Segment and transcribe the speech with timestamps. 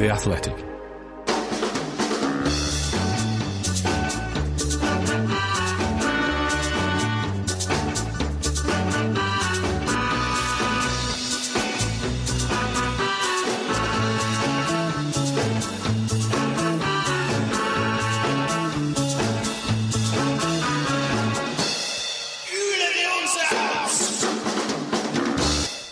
[0.00, 0.54] The Athletic.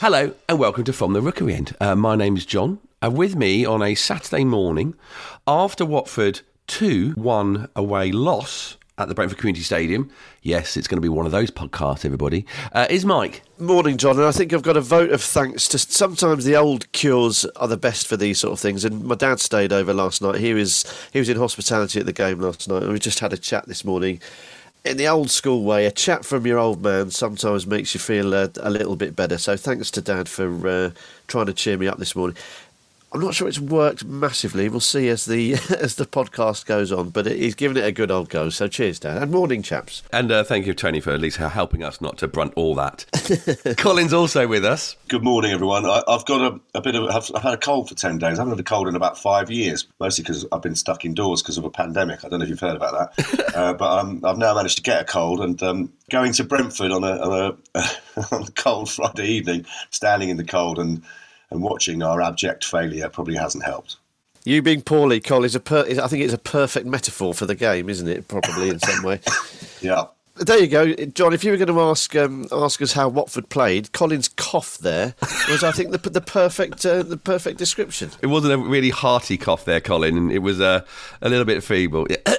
[0.01, 1.77] Hello and welcome to From the Rookery End.
[1.79, 2.79] Uh, my name is John.
[3.01, 4.93] Uh, with me on a Saturday morning
[5.47, 10.11] after Watford 2 1 away loss at the Brentford Community Stadium.
[10.43, 12.45] Yes, it's going to be one of those podcasts, everybody.
[12.73, 13.43] Uh, is Mike.
[13.57, 14.17] Morning, John.
[14.17, 17.69] And I think I've got a vote of thanks to sometimes the old cures are
[17.69, 18.85] the best for these sort of things.
[18.85, 20.41] And my dad stayed over last night.
[20.41, 23.33] He was he was in hospitality at the game last night, and we just had
[23.33, 24.21] a chat this morning
[24.85, 28.35] in the old school way, a chat from your old man sometimes makes you feel
[28.35, 29.37] uh, a little bit better.
[29.37, 30.91] So thanks to Dad for uh,
[31.27, 32.37] trying to cheer me up this morning.
[33.11, 34.69] I'm not sure it's worked massively.
[34.69, 38.11] We'll see as the as the podcast goes on, but he's given it a good
[38.11, 38.51] old go.
[38.51, 40.03] So cheers, Dan, and morning, chaps.
[40.13, 43.07] And uh, thank you, Tony, for at least helping us not to brunt all that.
[43.79, 44.97] Colin's also with us.
[45.09, 45.87] Good morning, everyone.
[45.87, 48.39] I, have got a, a, bit of I've, I've, had a cold for ten days.
[48.39, 51.43] I haven't had a cold in about five years, mostly because I've been stuck indoors
[51.43, 52.25] because of a pandemic.
[52.25, 54.83] I don't know if you've heard about that, uh, but um, I've now managed to
[54.83, 55.63] get a cold and.
[55.63, 57.83] Um, going to Brentford on a, on a,
[58.33, 61.03] on a cold Friday evening, standing in the cold and
[61.51, 63.97] and watching our abject failure probably hasn't helped.
[64.45, 67.45] You being poorly, Cole, is a per- is, I think it's a perfect metaphor for
[67.45, 68.29] the game, isn't it?
[68.29, 69.21] Probably in some way.
[69.81, 70.05] yeah.
[70.37, 71.33] There you go, John.
[71.33, 75.15] If you were going to ask um, ask us how Watford played, Colin's cough there
[75.51, 78.11] was, I think, the, the perfect uh, the perfect description.
[78.23, 80.31] It wasn't a really hearty cough there, Colin.
[80.31, 80.83] It was uh,
[81.21, 82.07] a little bit feeble.
[82.09, 82.37] Yeah,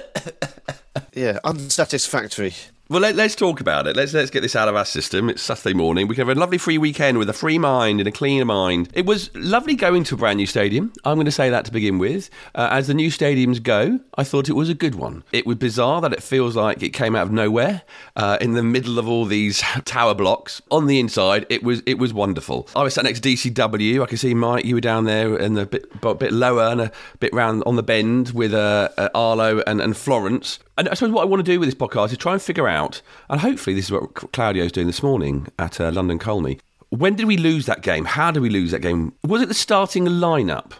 [1.12, 2.54] yeah unsatisfactory.
[2.90, 3.94] Well, let, us talk about it.
[3.94, 5.30] Let's let's get this out of our system.
[5.30, 6.08] It's Saturday morning.
[6.08, 8.88] We can have a lovely free weekend with a free mind and a clean mind.
[8.94, 10.92] It was lovely going to a brand new stadium.
[11.04, 12.30] I'm going to say that to begin with.
[12.52, 15.22] Uh, as the new stadiums go, I thought it was a good one.
[15.30, 17.82] It was bizarre that it feels like it came out of nowhere
[18.16, 20.60] uh, in the middle of all these tower blocks.
[20.72, 22.68] On the inside, it was it was wonderful.
[22.74, 24.02] I was sat next to DCW.
[24.02, 24.64] I could see Mike.
[24.64, 27.84] You were down there in the bit, bit lower and a bit round on the
[27.84, 30.58] bend with uh, uh Arlo and, and Florence.
[30.80, 32.66] And I suppose what I want to do with this podcast is try and figure
[32.66, 36.58] out, and hopefully this is what Claudio's doing this morning at uh, London Colney.
[36.88, 38.06] When did we lose that game?
[38.06, 39.12] How did we lose that game?
[39.22, 40.72] Was it the starting lineup,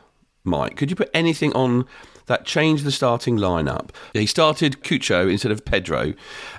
[0.42, 0.78] Mike?
[0.78, 1.84] Could you put anything on
[2.24, 3.90] that changed the starting lineup?
[4.14, 6.14] He started Cucho instead of Pedro.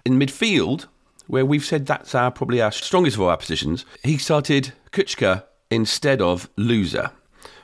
[0.06, 0.85] In midfield,
[1.25, 6.22] where we've said that's our probably our strongest of our positions, he started Kucka instead
[6.22, 7.12] of Louza.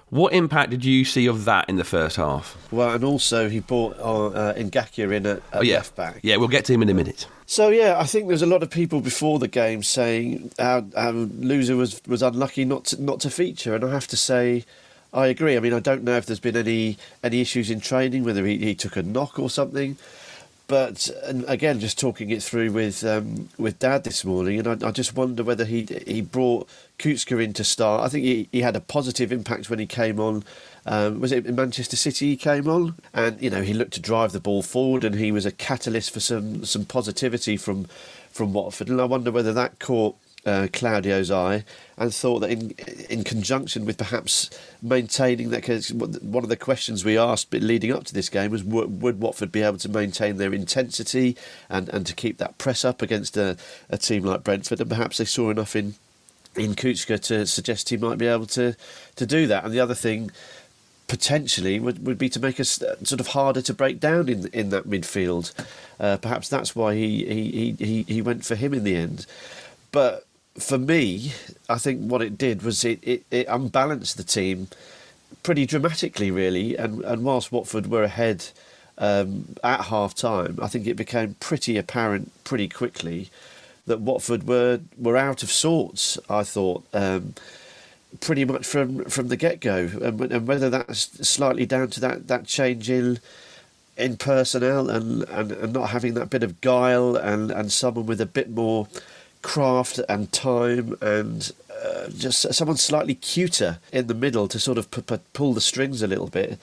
[0.10, 2.58] What impact did you see of that in the first half?
[2.72, 5.76] Well, and also he brought uh, uh, Ngakia in at, at oh, yeah.
[5.76, 6.20] left back.
[6.24, 7.28] Yeah, we'll get to him in a minute.
[7.46, 11.12] So yeah, I think there's a lot of people before the game saying our, our
[11.12, 14.66] Louza was was unlucky not to, not to feature, and I have to say.
[15.14, 15.56] I agree.
[15.56, 18.58] I mean, I don't know if there's been any any issues in training, whether he,
[18.58, 19.98] he took a knock or something.
[20.68, 21.10] But
[21.48, 25.16] again, just talking it through with um, with Dad this morning, and I, I, just
[25.16, 26.68] wonder whether he he brought
[27.00, 28.04] Kucka in to start.
[28.04, 30.44] I think he, he had a positive impact when he came on.
[30.86, 34.02] Um, was it in Manchester City he came on, and you know he looked to
[34.02, 37.86] drive the ball forward, and he was a catalyst for some some positivity from
[38.30, 38.90] from Watford.
[38.90, 40.18] And I wonder whether that caught
[40.48, 41.64] uh, Claudio's eye
[41.98, 42.72] and thought that in
[43.10, 44.50] in conjunction with perhaps
[44.82, 48.64] maintaining that, because one of the questions we asked leading up to this game was
[48.64, 51.36] would Watford be able to maintain their intensity
[51.70, 53.58] and, and to keep that press up against a,
[53.90, 55.96] a team like Brentford, and perhaps they saw enough in
[56.56, 58.76] in Kucka to suggest he might be able to
[59.16, 59.66] to do that.
[59.66, 60.32] And the other thing
[61.08, 64.70] potentially would, would be to make us sort of harder to break down in in
[64.70, 65.54] that midfield.
[66.00, 69.26] Uh, perhaps that's why he, he, he, he went for him in the end.
[69.92, 70.26] But
[70.60, 71.34] for me,
[71.70, 74.68] I think what it did was it, it, it unbalanced the team
[75.44, 76.76] pretty dramatically, really.
[76.76, 78.46] And, and whilst Watford were ahead
[78.98, 83.30] um, at half time, I think it became pretty apparent pretty quickly
[83.86, 86.86] that Watford were, were out of sorts, I thought.
[86.94, 87.36] Um,
[88.22, 92.28] pretty much from from the get go, and, and, whether that's slightly down to that,
[92.30, 93.20] that change in
[93.98, 98.22] in personnel and, and, and not having that bit of guile and, and someone with
[98.22, 98.88] a bit more
[99.42, 101.52] craft and time and
[101.84, 105.62] uh, just someone slightly cuter in the middle to sort of p- p- pull the
[105.62, 106.60] strings a little bit.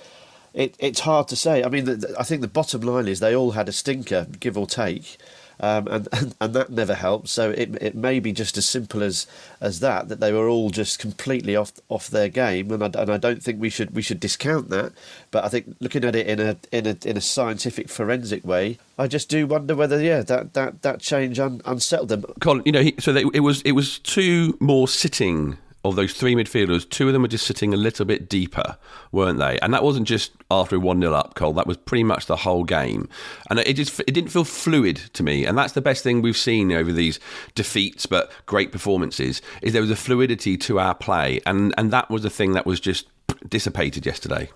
[0.54, 1.64] It, it's hard to say.
[1.64, 4.26] I mean, the, the, I think the bottom line is they all had a stinker,
[4.40, 5.18] give or take
[5.60, 7.28] um, and, and, and that never helped.
[7.28, 9.26] So it it may be just as simple as
[9.60, 13.10] as that that they were all just completely off off their game, and I, and
[13.10, 14.92] I don't think we should we should discount that.
[15.30, 18.78] But I think looking at it in a in a in a scientific forensic way,
[18.98, 22.24] I just do wonder whether yeah that that that change un, unsettled them.
[22.40, 26.14] Colin, you know, he, so they, it was it was two more sitting of those
[26.14, 28.78] three midfielders, two of them were just sitting a little bit deeper,
[29.12, 29.58] weren't they?
[29.60, 31.52] And that wasn't just after a 1 0 up, Cole.
[31.52, 33.08] That was pretty much the whole game.
[33.50, 35.44] And it just it didn't feel fluid to me.
[35.44, 37.20] And that's the best thing we've seen over these
[37.54, 41.40] defeats, but great performances, is there was a fluidity to our play.
[41.46, 43.06] And, and that was the thing that was just
[43.48, 44.50] dissipated yesterday.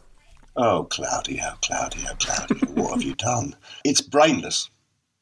[0.56, 3.54] Oh, Claudio, Claudio, Claudio, what have you done?
[3.84, 4.70] It's brainless.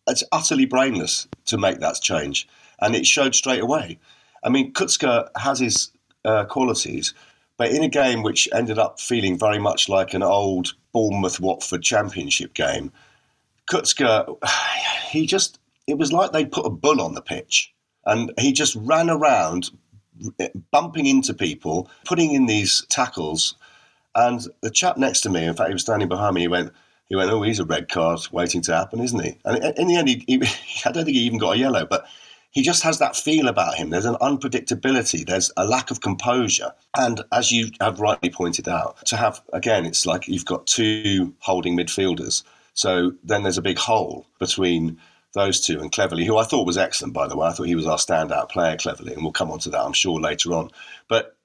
[0.07, 2.49] It's utterly brainless to make that change.
[2.81, 3.99] And it showed straight away.
[4.43, 5.91] I mean, Kucka has his
[6.27, 7.15] uh, qualities.
[7.57, 11.83] But in a game which ended up feeling very much like an old Bournemouth Watford
[11.83, 12.93] championship game,
[13.71, 14.37] Kucka,
[15.11, 17.73] he just, it was like they put a bull on the pitch.
[18.05, 19.71] And he just ran around,
[20.71, 23.57] bumping into people, putting in these tackles.
[24.15, 26.73] And the chap next to me, in fact, he was standing behind me, he went,
[27.09, 29.39] he went, oh, he's a red card waiting to happen, isn't he?
[29.45, 30.43] And in the end, he, he,
[30.85, 32.07] I don't think he even got a yellow, but
[32.57, 33.91] he just has that feel about him.
[33.91, 36.73] There's an unpredictability, there's a lack of composure.
[36.97, 41.35] And as you have rightly pointed out, to have, again, it's like you've got two
[41.41, 42.45] holding midfielders.
[42.73, 44.99] So then there's a big hole between
[45.35, 47.47] those two and Cleverley, who I thought was excellent, by the way.
[47.47, 49.93] I thought he was our standout player, Cleverley, and we'll come on to that, I'm
[49.93, 50.71] sure, later on.
[51.09, 51.37] But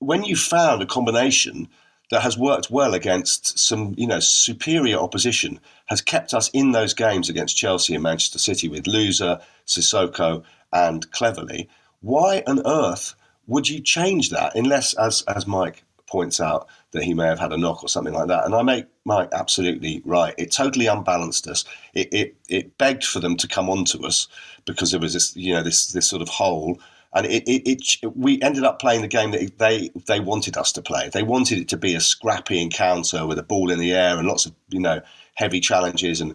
[0.00, 1.68] when you found a combination
[2.10, 6.92] that has worked well against some, you know, superior opposition, has kept us in those
[6.92, 10.42] games against Chelsea and Manchester City with Louza, Sissoko,
[10.76, 11.68] and Cleverley,
[12.00, 13.14] Why on earth
[13.46, 17.52] would you change that unless, as as Mike points out, that he may have had
[17.52, 18.44] a knock or something like that?
[18.44, 20.34] And I make Mike absolutely right.
[20.36, 21.64] It totally unbalanced us.
[21.94, 24.28] It it, it begged for them to come onto us
[24.66, 26.78] because there was this you know this this sort of hole.
[27.14, 27.62] And it, it,
[28.02, 31.08] it, we ended up playing the game that they they wanted us to play.
[31.08, 34.28] They wanted it to be a scrappy encounter with a ball in the air and
[34.28, 35.00] lots of you know
[35.34, 36.34] heavy challenges and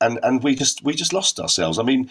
[0.00, 1.78] and and we just we just lost ourselves.
[1.78, 2.08] I mean,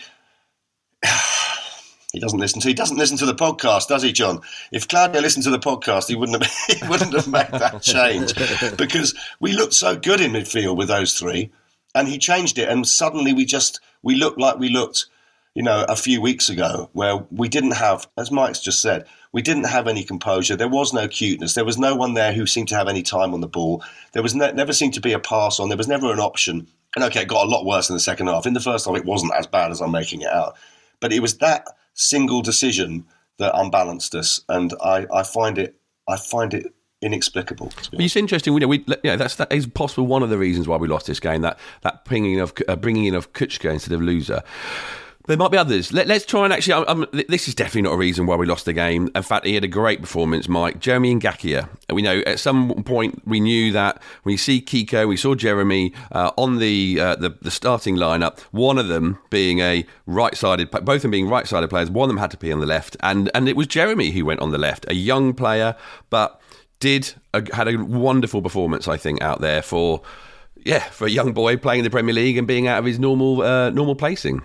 [2.12, 4.42] he doesn't listen to he doesn't listen to the podcast, does he, John?
[4.72, 8.34] If Claudio listened to the podcast, he wouldn't have he wouldn't have made that change
[8.78, 11.52] because we looked so good in midfield with those three,
[11.94, 15.06] and he changed it, and suddenly we just we looked like we looked,
[15.54, 19.42] you know, a few weeks ago, where we didn't have, as Mike's just said, we
[19.42, 20.56] didn't have any composure.
[20.56, 21.54] There was no cuteness.
[21.54, 23.84] There was no one there who seemed to have any time on the ball.
[24.14, 25.70] There was ne- never seemed to be a pass on.
[25.70, 26.68] There was never an option.
[26.96, 28.48] And okay, it got a lot worse in the second half.
[28.48, 30.56] In the first half, it wasn't as bad as I'm making it out.
[31.00, 31.68] But it was that
[32.00, 33.06] single decision
[33.38, 35.76] that unbalanced us, and I, I find it
[36.08, 37.72] I find it inexplicable.
[37.94, 38.54] It's interesting.
[38.54, 41.08] We know, we, know, that's that is possible one of the reasons why we lost
[41.08, 41.42] this game.
[41.42, 44.44] That that bringing of uh, bringing in of Kucka instead of Louza.
[45.30, 45.94] There might be others.
[45.94, 46.74] Let, us try and actually.
[46.74, 49.12] I'm, I'm, this is definitely not a reason why we lost the game.
[49.14, 50.80] In fact, he had a great performance, Mike.
[50.80, 51.70] Jeremy Ngakia.
[51.94, 55.94] We know at some point we knew that when you see Kiko, we saw Jeremy
[56.12, 58.40] uh, on the, uh, the, the starting lineup.
[58.50, 61.92] One of them being a right-sided, both of them being right-sided players.
[61.92, 64.26] One of them had to be on the left, and and it was Jeremy who
[64.26, 65.76] went on the left, a young player,
[66.10, 66.42] but
[66.80, 68.88] did a, had a wonderful performance.
[68.88, 70.02] I think out there for
[70.56, 72.98] yeah for a young boy playing in the Premier League and being out of his
[72.98, 74.42] normal uh, normal placing.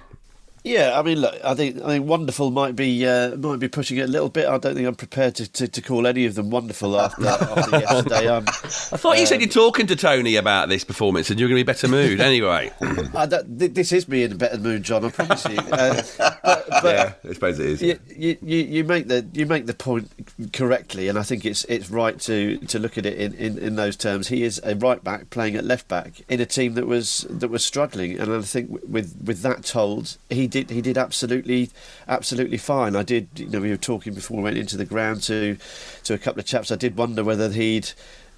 [0.66, 3.98] Yeah, I mean, look, I think I think wonderful might be uh, might be pushing
[3.98, 4.46] it a little bit.
[4.48, 7.70] I don't think I'm prepared to, to, to call any of them wonderful after, after
[7.80, 8.28] yesterday.
[8.28, 11.58] Um, I thought you said you're talking to Tony about this performance and you're going
[11.60, 12.18] to be a better mood.
[12.24, 12.72] Anyway,
[13.14, 15.04] I don't- th- this is me in a better mood, John.
[15.04, 15.58] I promise you.
[15.58, 16.00] Uh,
[16.42, 17.82] but, but yeah, I suppose it is.
[17.82, 20.10] you, you, you you make the you make the point
[20.54, 23.76] correctly, and I think it's it's right to, to look at it in, in, in
[23.76, 24.28] those terms.
[24.28, 27.48] He is a right back playing at left back in a team that was that
[27.48, 31.70] was struggling, and I think with with that told, he did he did absolutely
[32.06, 32.94] absolutely fine.
[32.94, 35.56] I did you know we were talking before we went into the ground to
[36.04, 36.70] to a couple of chaps.
[36.70, 37.90] I did wonder whether he'd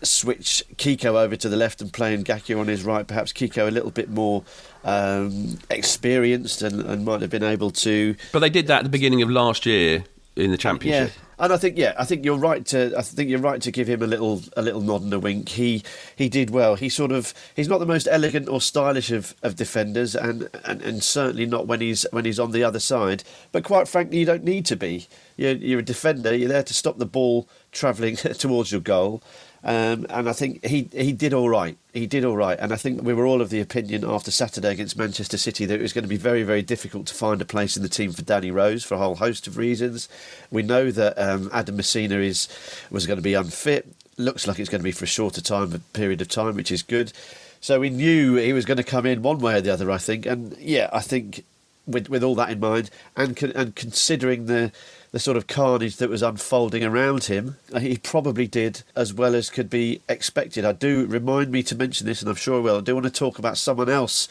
[0.03, 3.07] switch Kiko over to the left and playing Ngakia on his right.
[3.07, 4.45] Perhaps Kiko a little bit more
[4.85, 8.91] um, experienced and, and might have been able to But they did that at the
[8.91, 10.05] beginning of last year
[10.37, 11.15] in the championship.
[11.15, 13.71] yeah, and I think yeah, I think you're right to I think you're right to
[13.71, 15.51] give him a little a little nod and a wink.
[15.51, 15.83] He
[16.15, 16.77] he did well.
[16.77, 20.81] He sort of he's not the most elegant or stylish of, of defenders, and, and,
[20.83, 23.23] and certainly not when he's when he's on the other side.
[23.53, 25.07] But quite frankly, you don't need to be.
[25.37, 26.35] You're, you're a defender.
[26.35, 29.23] You're there to stop the ball travelling towards your goal.
[29.67, 31.77] Um, and I think he he did all right.
[31.93, 32.57] He did all right.
[32.61, 35.81] And I think we were all of the opinion after Saturday against Manchester City that
[35.81, 38.13] it was going to be very, very difficult to find a place in the team
[38.13, 40.09] for Danny Rose for a whole host of reasons.
[40.53, 42.49] We know that um, Adam Masina is
[42.93, 43.89] was going to be unfit.
[44.19, 46.71] Looks like it's going to be for a shorter time, a period of time, which
[46.71, 47.13] is good.
[47.61, 49.91] So we knew he was going to come in one way or the other.
[49.91, 51.45] I think, and yeah, I think
[51.89, 54.71] with with all that in mind, and and considering the
[55.13, 59.51] the sort of carnage that was unfolding around him, he probably did as well as
[59.51, 60.65] could be expected.
[60.65, 62.79] I do remind me to mention this, and I'm sure I will.
[62.79, 64.29] I do want to talk about someone else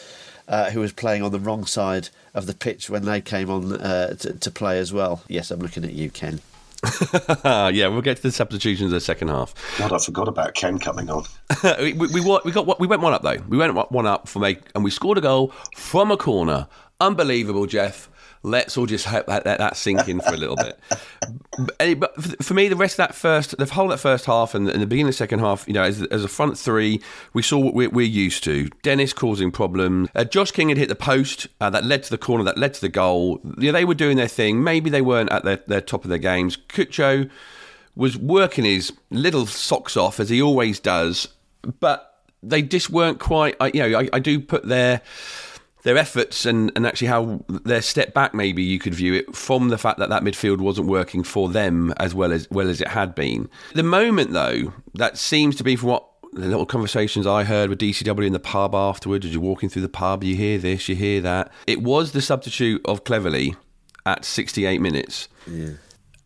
[0.48, 3.74] uh, who was playing on the wrong side of the pitch when they came on
[3.74, 5.24] uh, to, to play as well.
[5.28, 6.42] Yes, I'm looking at you, Ken.
[7.46, 9.54] yeah, we'll get to the substitutions in the second half.
[9.78, 11.24] God, I forgot about Ken coming on.
[11.80, 13.38] we, we, we, we got we went one up though.
[13.48, 16.68] We went one up from a and we scored a goal from a corner.
[17.00, 18.10] Unbelievable, Jeff.
[18.46, 20.80] Let's all just hope that, let that sink in for a little bit.
[22.00, 24.70] But- for- me, the rest of that first, the whole of that first half and,
[24.70, 27.02] and the beginning of the second half, you know, as, as a front three,
[27.34, 28.70] we saw what we're, we're used to.
[28.84, 30.10] Dennis causing problems.
[30.16, 32.74] Uh, Josh King had hit the post uh, that led to the corner, that led
[32.76, 33.42] to the goal.
[33.44, 34.64] They were doing their thing.
[34.64, 36.56] Maybe they weren't at their, their top of their games.
[36.70, 37.30] Cucho
[37.96, 41.28] was working his little socks off as he always does,
[41.80, 43.56] but they just weren't quite.
[43.74, 45.02] You know, I, I do put their
[45.86, 49.70] their efforts and, and actually how their step back maybe you could view it from
[49.70, 52.88] the fact that that midfield wasn't working for them as well as well as it
[52.88, 53.48] had been.
[53.76, 57.80] The moment though that seems to be from what the little conversations I heard with
[57.80, 60.96] DCW in the pub afterwards as you're walking through the pub, you hear this, you
[60.96, 61.52] hear that.
[61.68, 63.56] It was the substitute of Cleverley
[64.08, 65.30] at 68 minutes.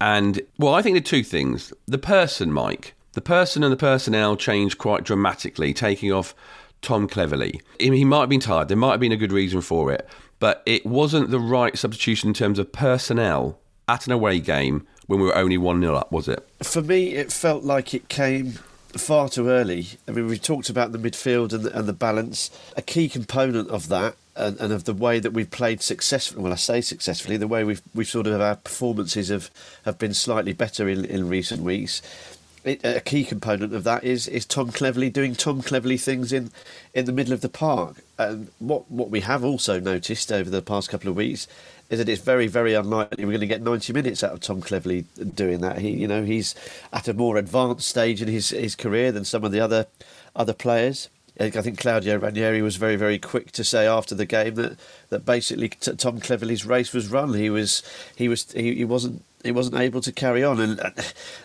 [0.01, 4.37] And well, I think the two things: the person, Mike, the person and the personnel
[4.37, 6.33] changed quite dramatically, taking off
[6.81, 7.61] Tom Cleverley.
[7.79, 8.67] He might have been tired.
[8.67, 10.07] There might have been a good reason for it,
[10.39, 15.19] but it wasn't the right substitution in terms of personnel at an away game when
[15.19, 16.47] we were only one 0 up, was it?
[16.61, 18.59] For me, it felt like it came
[18.97, 19.87] far too early.
[20.07, 22.51] I mean, we talked about the midfield and the, and the balance.
[22.77, 26.43] A key component of that, and, and of the way that we've played successfully.
[26.43, 29.51] Well, I say successfully, the way we've we've sort of our performances have,
[29.85, 32.01] have been slightly better in, in recent weeks.
[32.63, 36.51] It, a key component of that is is Tom Cleverley doing Tom Cleverley things in
[36.93, 37.97] in the middle of the park.
[38.17, 41.47] And what what we have also noticed over the past couple of weeks
[41.89, 44.61] is that it's very very unlikely we're going to get 90 minutes out of Tom
[44.61, 45.79] Cleverley doing that.
[45.79, 46.53] He you know he's
[46.91, 49.87] at a more advanced stage in his his career than some of the other
[50.35, 51.09] other players.
[51.39, 55.25] I think Claudio Ranieri was very, very quick to say after the game that, that
[55.25, 57.33] basically t- Tom Cleverley's race was run.
[57.33, 57.81] He was
[58.15, 60.91] he was he, he wasn't he wasn't able to carry on, and uh,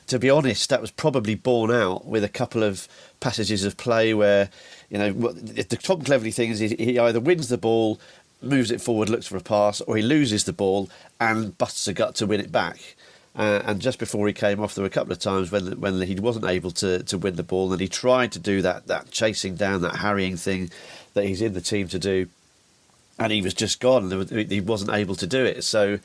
[0.08, 2.88] to be honest, that was probably borne out with a couple of
[3.20, 4.50] passages of play where
[4.90, 8.00] you know the Tom Cleverley thing is he he either wins the ball,
[8.42, 10.88] moves it forward, looks for a pass, or he loses the ball
[11.20, 12.96] and busts a gut to win it back.
[13.36, 16.00] Uh, and just before he came off, there were a couple of times when when
[16.02, 19.10] he wasn't able to, to win the ball, and he tried to do that that
[19.10, 20.70] chasing down, that harrying thing
[21.14, 22.28] that he's in the team to do,
[23.18, 24.26] and he was just gone.
[24.28, 25.64] He wasn't able to do it.
[25.64, 25.98] So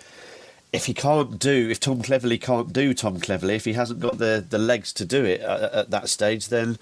[0.71, 4.17] if he can't do, if Tom Cleverley can't do Tom Cleverley, if he hasn't got
[4.19, 6.77] the, the legs to do it at, at that stage, then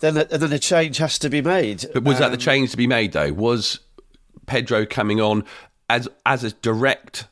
[0.00, 1.86] then a, then a change has to be made.
[1.92, 3.32] But was that the Um, change to be made though?
[3.32, 3.80] Was
[4.46, 5.44] Pedro coming on
[5.88, 7.26] as as a direct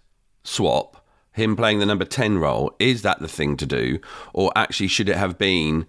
[0.45, 2.75] swap, him playing the number ten role?
[2.79, 3.99] Is that the thing to do,
[4.35, 5.87] or actually should it have been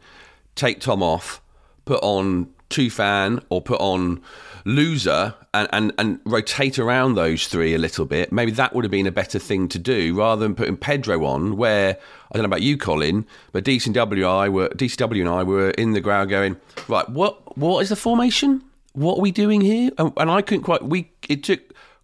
[0.55, 1.41] take Tom off,
[1.85, 4.21] put on Tufan or put on
[4.65, 8.31] Louza and, and, and rotate around those three a little bit?
[8.31, 11.57] Maybe that would have been a better thing to do rather than putting Pedro on.
[11.57, 11.97] Where
[12.31, 15.93] I don't know about you, Colin, but DCW, I were DCW and I were in
[15.93, 17.07] the ground going right.
[17.09, 18.63] What what is the formation?
[18.93, 19.91] What are we doing here?
[19.97, 20.83] And, and I couldn't quite.
[20.83, 21.61] We it took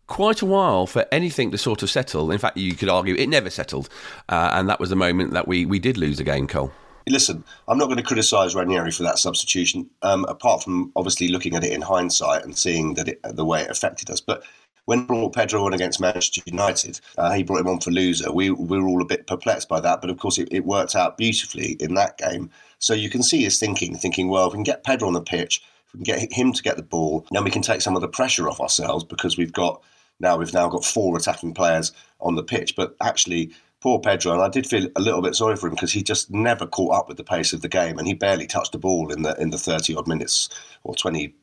[0.07, 2.31] quite a while for anything to sort of settle.
[2.31, 3.89] In fact, you could argue it never settled,
[4.29, 6.71] uh, and that was the moment that we we did lose the game, Cole.
[7.07, 11.55] Listen, I'm not going to criticise Ranieri for that substitution, um, apart from obviously looking
[11.55, 14.21] at it in hindsight and seeing that it, the way it affected us.
[14.21, 14.43] But
[14.85, 18.33] when brought Pedro on against Manchester United, uh, he brought him on for Louza.
[18.33, 20.95] We, we were all a bit perplexed by that, but of course it, it worked
[20.95, 22.49] out beautifully in that game.
[22.79, 25.21] So you can see his thinking, thinking, well, if we can get Pedro on the
[25.21, 27.95] pitch, if we can get him to get the ball, then we can take some
[27.95, 29.81] of the pressure off ourselves because we've got
[30.19, 32.75] now we've now got four attacking players on the pitch.
[32.75, 35.91] But actually, poor Pedro, and I did feel a little bit sorry for him because
[35.91, 38.71] he just never caught up with the pace of the game, and he barely touched
[38.71, 40.49] the ball in the in the thirty odd minutes
[40.83, 41.33] or twenty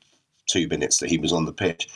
[0.47, 1.89] two minutes that he was on the pitch.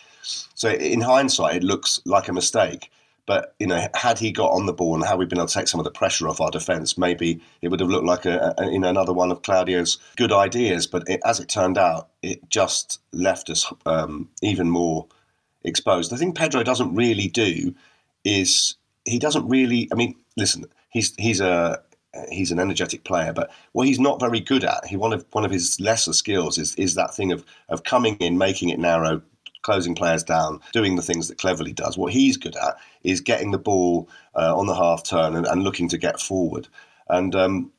[0.55, 2.91] So in hindsight, it looks like a mistake.
[3.27, 5.55] But you know, had he got on the ball and had we been able to
[5.55, 8.55] take some of the pressure off our defence, maybe it would have looked like a,
[8.57, 10.87] a you know another one of Claudio's good ideas.
[10.87, 15.07] But it, as it turned out, it just left us um, even more
[15.63, 16.11] exposed.
[16.11, 17.75] The thing Pedro doesn't really do
[18.25, 18.77] is
[19.09, 19.89] he doesn't really.
[19.93, 21.83] I mean, listen, he's he's a
[22.31, 25.45] he's an energetic player, but what he's not very good at, he one of one
[25.45, 29.23] of his lesser skills is is that thing of of coming in, making it narrow,
[29.63, 31.99] closing players down, doing the things that Cleverley does.
[31.99, 35.63] What he's good at is getting the ball uh, on the half turn and, and,
[35.63, 36.69] looking to get forward.
[37.09, 37.73] And um,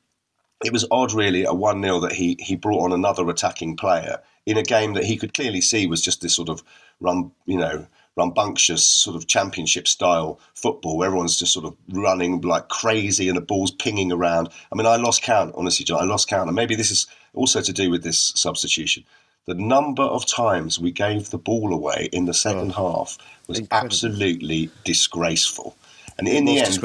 [0.64, 4.20] it was odd, really, at 1 0 that he, he brought on another attacking player
[4.46, 6.64] in a game that he could clearly see was just this sort of
[7.00, 7.88] run, you know,
[8.20, 13.38] rambunctious sort of championship style football where everyone's just sort of running like crazy and
[13.38, 14.50] the ball's pinging around.
[14.72, 16.02] I mean, I lost count, honestly, John.
[16.02, 16.48] I lost count.
[16.48, 19.04] And maybe this is also to do with this substitution
[19.50, 23.58] the number of times we gave the ball away in the second oh, half was
[23.58, 23.88] incredible.
[23.88, 25.76] absolutely disgraceful.
[26.20, 26.80] And in the end,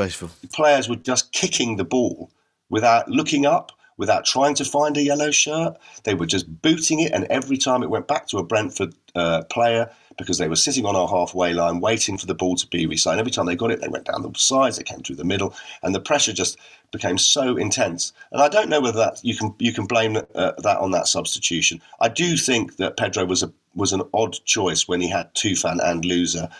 [0.50, 2.31] players were just kicking the ball
[2.71, 5.76] without looking up, without trying to find a yellow shirt.
[6.05, 9.43] They were just booting it, and every time it went back to a Brentford uh,
[9.50, 12.87] player, because they were sitting on our halfway line waiting for the ball to be
[12.87, 13.21] resigned.
[13.21, 15.54] Every time they got it, they went down the sides, they came through the middle,
[15.83, 16.59] and the pressure just
[16.92, 18.12] became so intense.
[18.33, 21.09] And I don't know whether that you can you can blame uh, that on that
[21.09, 21.80] substitution.
[22.00, 25.80] I do think that Pedro was a was an odd choice when he had Tufan
[25.83, 26.50] and Louza.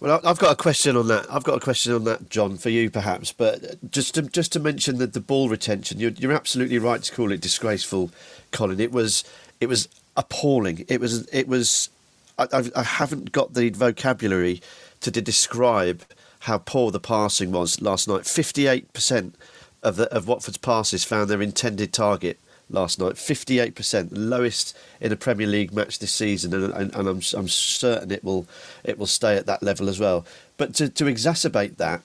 [0.00, 1.26] Well, I've got a question on that.
[1.28, 3.32] I've got a question on that, John, for you perhaps.
[3.32, 7.14] But just to just to mention that the ball retention, you're, you're absolutely right to
[7.14, 8.10] call it disgraceful,
[8.52, 8.80] Colin.
[8.80, 9.24] It was
[9.60, 10.84] it was appalling.
[10.88, 11.90] It was it was
[12.38, 14.60] I, I haven't got the vocabulary
[15.00, 16.02] to describe
[16.40, 18.26] how poor the passing was last night.
[18.26, 19.34] Fifty-eight percent
[19.82, 22.38] of the, of Watford's passes found their intended target
[22.70, 23.18] last night.
[23.18, 27.48] Fifty-eight percent, lowest in a Premier League match this season, and, and, and, I'm I'm
[27.48, 28.46] certain it will
[28.84, 30.24] it will stay at that level as well.
[30.56, 32.02] But to to exacerbate that,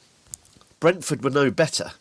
[0.79, 1.91] Brentford were no better.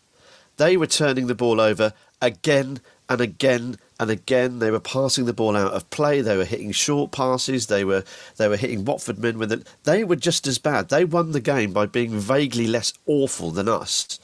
[0.56, 2.80] They were turning the ball over again
[3.12, 6.20] and again and again they were passing the ball out of play.
[6.22, 7.66] They were hitting short passes.
[7.66, 8.04] They were
[8.38, 9.68] they were hitting Watford men with it.
[9.84, 10.88] They were just as bad.
[10.88, 14.18] They won the game by being vaguely less awful than us,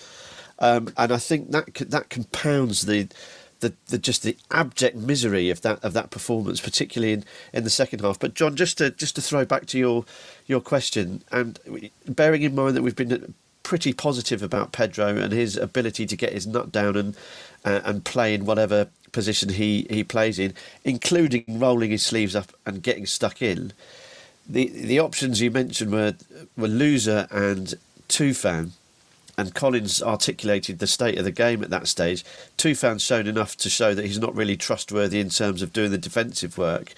[0.59, 3.09] um, and I think that that compounds the.
[3.61, 7.71] The, the just the abject misery of that of that performance, particularly in, in the
[7.71, 8.17] second half.
[8.21, 10.05] But John, just to just to throw back to your
[10.47, 11.59] your question, and
[12.07, 13.35] bearing in mind that we've been
[13.69, 17.15] pretty positive about Pedro and his ability to get his nut down and
[17.67, 20.55] uh, and play in whatever position he, he plays in,
[20.85, 23.75] including rolling his sleeves up and getting stuck in.
[24.49, 26.15] The the options you mentioned were
[26.57, 27.75] were Louza and
[28.09, 28.71] Tufan,
[29.37, 32.25] and Colin's articulated the state of the game at that stage.
[32.57, 35.99] Tufan's shown enough to show that he's not really trustworthy in terms of doing the
[35.99, 36.95] defensive work,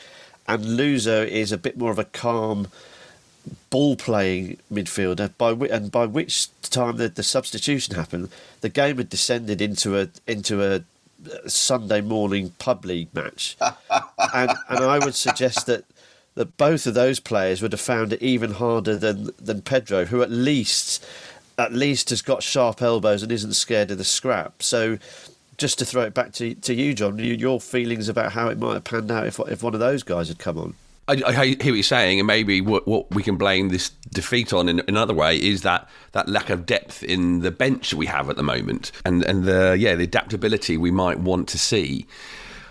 [0.46, 2.68] and Louza is a bit more of a calm
[3.70, 8.28] ball playing midfielder by and by which time the, the substitution happened
[8.60, 10.82] the game had descended into a into a
[11.26, 13.56] uh, Sunday morning pub league match,
[14.34, 15.84] and and I would suggest that
[16.34, 20.22] that both of those players would have found it even harder than than Pedro, who
[20.22, 21.04] at least
[21.58, 24.62] at least has got sharp elbows and isn't scared of the scrap.
[24.62, 24.98] So.
[25.58, 28.72] Just to throw it back to, to you, John, your feelings about how it might
[28.72, 30.74] have panned out if if one of those guys had come on.
[31.10, 34.52] I, I, hear what you're saying, and maybe what, what we can blame this defeat
[34.52, 38.30] on in, another way is that that lack of depth in the bench we have
[38.30, 42.06] at the moment, and and the yeah the adaptability we might want to see.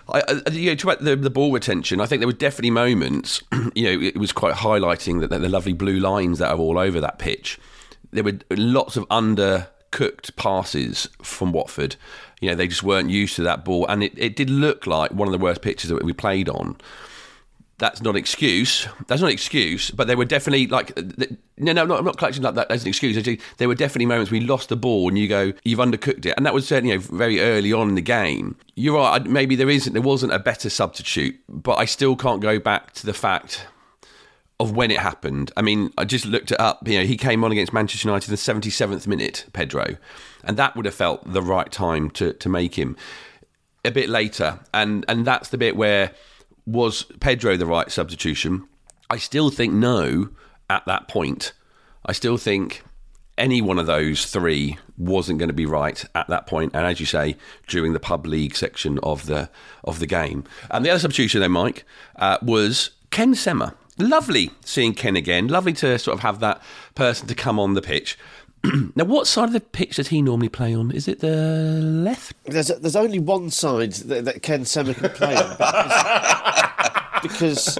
[0.08, 3.42] I, I, you know, about the, the ball retention, I think there were definitely moments.
[3.76, 6.80] You know, it was quite highlighting that, that the lovely blue lines that are all
[6.80, 7.60] over that pitch.
[8.12, 11.96] There were lots of undercooked passes from Watford.
[12.42, 15.12] You know, they just weren't used to that ball, and it, it did look like
[15.12, 16.78] one of the worst pitches that we played on
[17.80, 18.88] that's not an excuse.
[19.08, 20.96] That's not an excuse, but there were definitely like
[21.58, 23.18] no, no, I'm not collecting like that as an excuse.
[23.18, 26.34] Actually, there were definitely moments we lost the ball and you go, you've undercooked it,
[26.38, 28.56] and that was certainly you know, very early on in the game.
[28.76, 29.26] You're right.
[29.26, 33.06] Maybe there isn't, there wasn't a better substitute, but I still can't go back to
[33.06, 33.66] the fact
[34.60, 35.52] of when it happened.
[35.56, 36.88] I mean, I just looked it up.
[36.88, 39.96] You know, he came on against Manchester United in the 77th minute, Pedro,
[40.44, 42.98] and that would have felt the right time to to make him
[43.86, 44.60] a bit later.
[44.74, 46.12] And and that's the bit where
[46.70, 48.68] was Pedro the right substitution?
[49.10, 50.30] I still think no
[50.70, 51.54] at that point.
[52.06, 52.84] I still think
[53.38, 57.00] any one of those three wasn't going to be right at that point, and as
[57.00, 59.50] you say, during the pub league section of the
[59.84, 60.44] of the game.
[60.70, 61.86] And the other substitution, then, Mike,
[62.18, 63.76] uh, was Ken Sema.
[63.98, 65.48] Lovely seeing Ken again.
[65.48, 66.62] Lovely to sort of have that
[66.96, 68.18] person to come on the pitch.
[68.96, 70.92] now, what side of the pitch does he normally play on?
[70.92, 72.36] Is it the left?
[72.46, 75.50] There's there's only one side that, that Ken Sema can play on
[77.22, 77.76] because,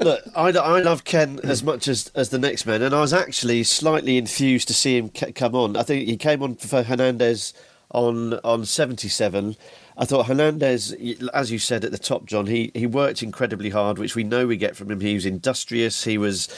[0.00, 3.12] look, I, I love Ken as much as, as the next man, and I was
[3.12, 5.76] actually slightly enthused to see him come on.
[5.76, 7.52] I think he came on for Hernandez
[7.90, 9.56] on on 77.
[10.00, 10.96] I thought Hernandez,
[11.34, 14.46] as you said at the top, John, he, he worked incredibly hard, which we know
[14.46, 15.02] we get from him.
[15.02, 16.48] He was industrious, he was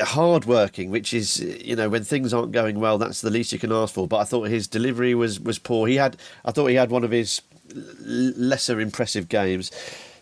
[0.00, 3.70] hardworking, which is, you know, when things aren't going well, that's the least you can
[3.70, 4.08] ask for.
[4.08, 5.88] But I thought his delivery was, was poor.
[5.88, 7.42] He had, I thought he had one of his
[7.74, 9.70] lesser impressive games.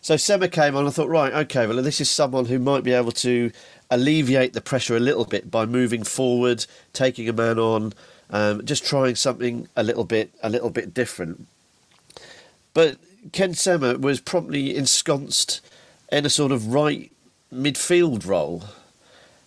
[0.00, 0.84] So Sema came on.
[0.84, 3.52] I thought, right, okay, well, this is someone who might be able to
[3.88, 7.92] alleviate the pressure a little bit by moving forward, taking a man on,
[8.30, 11.46] um, just trying something a little bit, a little bit different.
[12.78, 12.96] But
[13.32, 15.60] Ken Sema was promptly ensconced
[16.12, 17.10] in a sort of right
[17.52, 18.66] midfield role.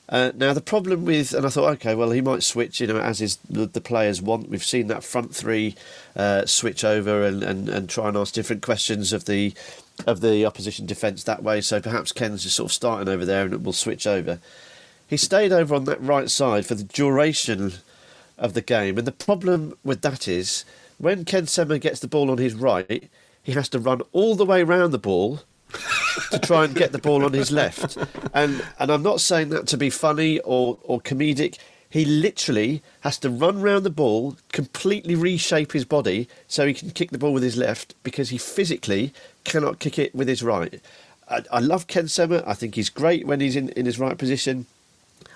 [0.10, 3.00] Uh, now the problem with, and I thought, okay, well he might switch, you know,
[3.00, 4.50] as is the, the players want.
[4.50, 5.76] We've seen that front three
[6.14, 9.54] uh, switch over and, and, and try and ask different questions of the
[10.06, 11.62] of the opposition defence that way.
[11.62, 14.40] So perhaps Ken's just sort of starting over there and it will switch over.
[15.08, 17.76] He stayed over on that right side for the duration
[18.38, 20.66] of the game, and the problem with that is
[20.98, 23.10] when Ken Sema gets the ball on his right,
[23.44, 25.42] he has to run all the way around the ball
[26.32, 27.98] to try and get the ball on his left.
[28.34, 31.58] And and I'm not saying that to be funny or, or comedic.
[31.90, 36.92] He literally has to run round the ball, completely reshape his body so he can
[36.92, 40.82] kick the ball with his left because he physically cannot kick it with his right.
[41.30, 42.44] I, I love Ken Sema.
[42.48, 44.68] I think he's great when he's in, in his right position.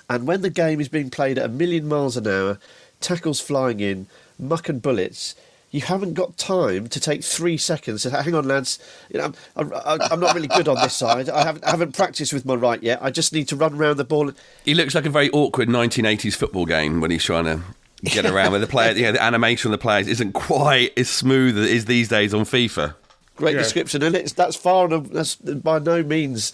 [0.09, 2.59] And when the game is being played at a million miles an hour,
[3.01, 4.07] tackles flying in,
[4.39, 5.35] muck and bullets,
[5.75, 8.79] you haven't got time to take three seconds to hang on, lads.
[9.09, 11.27] You know, I'm, I'm, not really good on this side.
[11.27, 12.99] I haven't, I haven't practiced with my right yet.
[13.01, 14.31] I just need to run around the ball.
[14.63, 17.59] He looks like a very awkward 1980s football game when he's trying to
[18.05, 18.93] get around with the player.
[18.93, 22.07] You know, the animation of the players isn't quite as smooth as it is these
[22.07, 22.95] days on FIFA.
[23.35, 23.61] Great yeah.
[23.61, 26.53] description, and it's that's far and that's by no means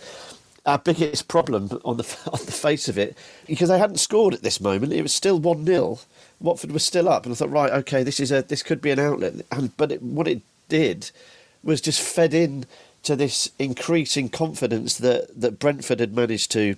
[0.66, 4.42] our biggest problem on the on the face of it because they hadn't scored at
[4.42, 4.94] this moment.
[4.94, 6.00] It was still one 0
[6.42, 8.92] Watford was still up, and I thought, right, okay, this is a this could be
[8.92, 9.34] an outlet.
[9.52, 11.12] And but it, what it did
[11.64, 12.66] was just fed in
[13.04, 16.76] to this increasing confidence that that Brentford had managed to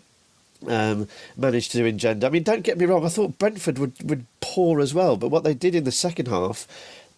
[0.67, 2.27] um, managed to engender.
[2.27, 3.05] I mean, don't get me wrong.
[3.05, 6.27] I thought Brentford would would pour as well, but what they did in the second
[6.27, 6.67] half,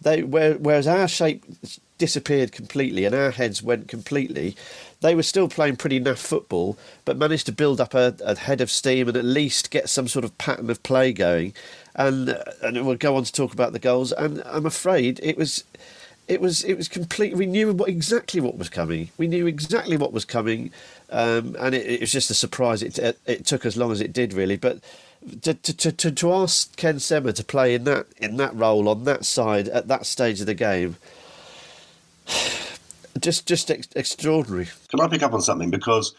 [0.00, 1.44] they whereas our shape
[1.98, 4.54] disappeared completely and our heads went completely,
[5.00, 8.60] they were still playing pretty naff football, but managed to build up a, a head
[8.60, 11.54] of steam and at least get some sort of pattern of play going
[11.96, 14.12] and and we'll go on to talk about the goals.
[14.12, 15.64] And I'm afraid it was.
[16.28, 17.36] It was it was complete.
[17.36, 19.10] We knew what, exactly what was coming.
[19.16, 20.72] We knew exactly what was coming,
[21.08, 22.82] um, and it, it, was just a surprise.
[22.82, 24.56] It, it, it took as long as it did, really.
[24.56, 24.80] But
[25.42, 29.04] to, to, to, to ask Ken Sema to play in that in that role on
[29.04, 30.96] that side at that stage of the game,
[33.20, 34.66] just just ex- extraordinary.
[34.88, 36.12] Can I pick up on something because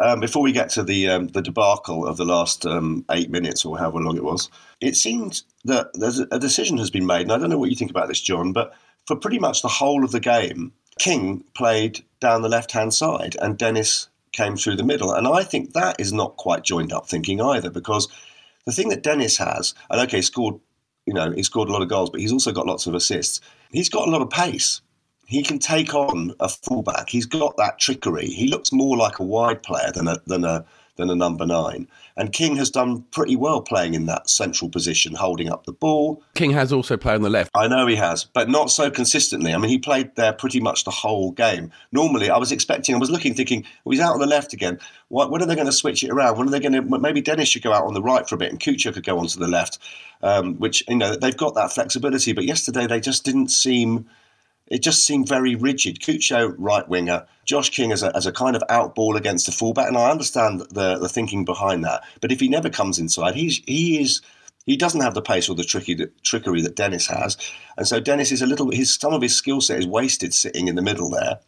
[0.00, 3.64] um, before we get to the um, the debacle of the last um, eight minutes
[3.64, 4.48] or however long it was,
[4.80, 7.70] it seemed that there's a, a decision has been made, and I don't know what
[7.70, 8.74] you think about this, John, but
[9.06, 13.36] for pretty much the whole of the game, King played down the left hand side,
[13.40, 17.06] and Dennis came through the middle, and I think that is not quite joined up
[17.06, 18.08] thinking either, because
[18.64, 20.56] the thing that Dennis has, and okay, scored,
[21.06, 23.40] you know, he scored a lot of goals, but he's also got lots of assists.
[23.70, 24.80] He's got a lot of pace
[25.30, 27.08] he can take on a fullback.
[27.08, 28.26] He's got that trickery.
[28.26, 30.64] He looks more like a wide player than a than a
[30.96, 31.86] than a number nine.
[32.16, 36.20] And King has done pretty well playing in that central position, holding up the ball.
[36.34, 37.52] King has also played on the left.
[37.54, 39.54] I know he has, but not so consistently.
[39.54, 41.70] I mean, he played there pretty much the whole game.
[41.92, 44.80] Normally, I was expecting, I was looking, thinking, well, he's out on the left again.
[45.08, 46.36] What, when are they going to switch it around?
[46.36, 46.98] When are they going to?
[46.98, 49.18] Maybe Dennis should go out on the right for a bit, and Kucka could go
[49.18, 49.78] onto the left.
[50.22, 54.06] Um, which you know they've got that flexibility, but yesterday they just didn't seem
[54.70, 56.00] it just seemed very rigid.
[56.00, 59.88] Cucho, right winger, Josh King as a, as a kind of outball against the fullback,
[59.88, 62.04] and I understand the the thinking behind that.
[62.20, 64.22] But if he never comes inside, he's he is
[64.66, 67.36] he doesn't have the pace or the tricky trickery that Dennis has,
[67.76, 70.68] and so Dennis is a little his some of his skill set is wasted sitting
[70.68, 71.40] in the middle there.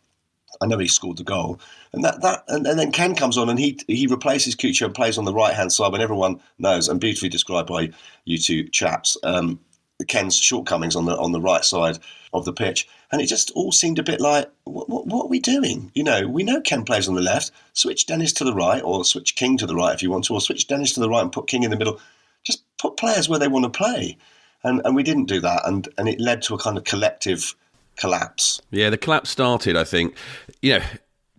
[0.60, 1.60] I know he scored the goal,
[1.92, 4.94] and that that and, and then Ken comes on and he he replaces Cucho and
[4.94, 7.90] plays on the right hand side when everyone knows and beautifully described by
[8.24, 9.16] you two chaps.
[9.22, 9.60] Um,
[10.04, 11.98] Ken's shortcomings on the on the right side
[12.32, 15.28] of the pitch, and it just all seemed a bit like, what, what, what, are
[15.28, 15.90] we doing?
[15.94, 17.50] You know, we know Ken plays on the left.
[17.74, 20.34] Switch Dennis to the right, or switch King to the right if you want to,
[20.34, 22.00] or switch Dennis to the right and put King in the middle.
[22.44, 24.18] Just put players where they want to play,
[24.62, 27.54] and and we didn't do that, and and it led to a kind of collective
[27.96, 28.60] collapse.
[28.70, 29.76] Yeah, the collapse started.
[29.76, 30.16] I think,
[30.60, 30.84] you know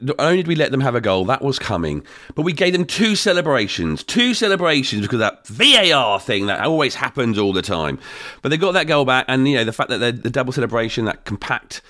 [0.04, 2.74] not only did we let them have a goal, that was coming, but we gave
[2.74, 8.00] them two celebrations, two celebrations because that VAR thing that always happens all the time.
[8.42, 11.06] But they got that goal back, and you know the fact that the double celebration,
[11.06, 11.82] that compact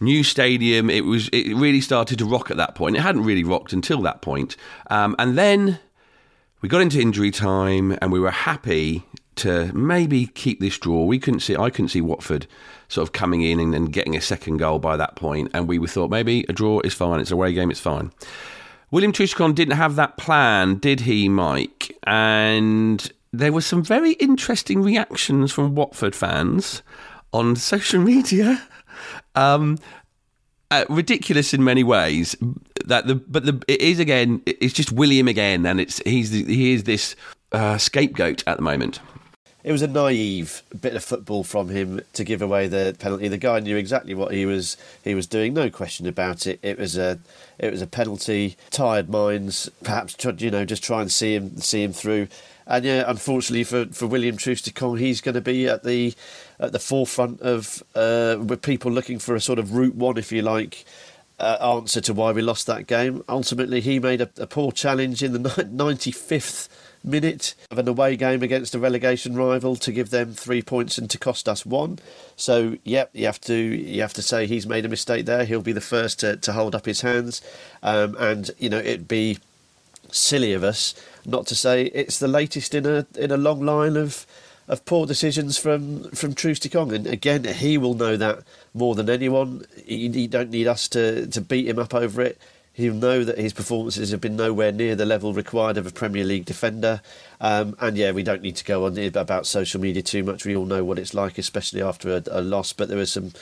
[0.00, 2.96] new stadium, it was it really started to rock at that point.
[2.96, 4.56] It hadn't really rocked until that point,
[4.88, 5.78] um, and then
[6.60, 9.04] we got into injury time, and we were happy
[9.40, 11.04] to maybe keep this draw.
[11.04, 12.46] We couldn't see, I couldn't see Watford
[12.88, 15.20] sort of coming in and, and getting a second goal by that point.
[15.20, 17.20] point, and we thought maybe a draw is fine.
[17.20, 18.10] It's a away game, it's fine.
[18.90, 21.96] William Troost-Ekong didn't have that plan, did he, Mike?
[22.04, 26.82] And there were some very interesting reactions from Watford fans
[27.32, 28.62] on social media.
[29.36, 29.78] Um,
[30.72, 32.36] uh, ridiculous in many ways.
[32.84, 34.42] That the but the it is again.
[34.44, 37.14] It's just William again, and it's he's he is this
[37.52, 39.00] uh, scapegoat at the moment
[39.62, 43.28] it was a naive bit of football from him to give away the penalty.
[43.28, 46.58] The guy knew exactly what he was he was doing, no question about it.
[46.62, 47.18] It was a
[47.58, 48.56] it was a penalty.
[48.70, 52.28] Tired minds, perhaps you know, just try and see him see him through.
[52.66, 56.14] And yeah, unfortunately for, for William Troost-Ekong, he's going to be at the
[56.60, 60.30] at the forefront of uh, with people looking for a sort of route one, if
[60.30, 60.84] you like,
[61.40, 63.24] uh, answer to why we lost that game.
[63.28, 66.68] Ultimately, he made a, a poor challenge in the 95th
[67.02, 71.08] minute of an away game against a relegation rival to give them three points and
[71.10, 71.98] to cost us one.
[72.36, 75.44] So, yep, you have to you have to say he's made a mistake there.
[75.44, 77.42] He'll be the first to, to hold up his hands,
[77.82, 79.38] um, and you know it'd be
[80.12, 83.96] silly of us not to say it's the latest in a in a long line
[83.96, 84.26] of
[84.68, 86.94] of poor decisions from from Troost-Ekong.
[86.94, 88.40] And again, he will know that
[88.72, 89.64] more than anyone.
[89.84, 92.38] He, he don't need us to to beat him up over it.
[92.80, 96.24] He'll know that his performances have been nowhere near the level required of a Premier
[96.24, 97.02] League defender.
[97.40, 100.44] Um, and yeah, we don't need to go on about social media too much.
[100.44, 102.72] We all know what it's like, especially after a, a loss.
[102.72, 103.32] But there were some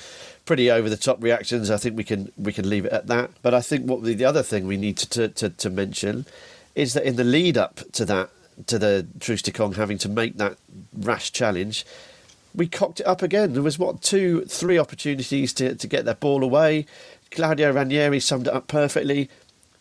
[0.44, 1.70] pretty over the top reactions.
[1.70, 3.31] I think we can we can leave it at that.
[3.42, 6.27] But I think what the, the other thing we need to, to, to mention
[6.74, 8.31] is that in the lead up to that
[8.66, 10.57] to the Troost-Ekong having to make that
[10.92, 11.87] rash challenge,
[12.55, 13.53] we cocked it up again.
[13.53, 16.87] There was what two, three opportunities to, to get that ball away.
[17.30, 19.28] Claudio Ranieri summed it up perfectly.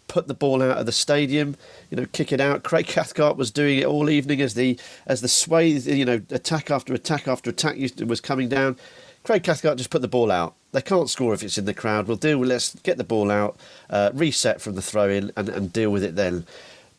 [0.08, 1.58] Put the ball out of the stadium,
[1.90, 2.64] you know, kick it out.
[2.64, 6.72] Craig Cathcart was doing it all evening as the as the swathe, you know, attack
[6.72, 8.78] after attack after attack was coming down.
[9.24, 10.56] Craig Cathcart just put the ball out.
[10.72, 12.08] They can't score if it's in the crowd.
[12.08, 13.58] We'll deal with let's get the ball out,
[13.90, 16.46] uh, reset from the throw in, and, and deal with it then.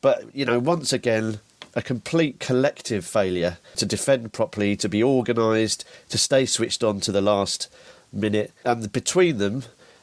[0.03, 1.41] But you know, once again,
[1.75, 7.13] a complete collective failure to defend properly, to be organised, to stay switched on to
[7.13, 7.73] the last
[8.13, 9.63] minute, and between them,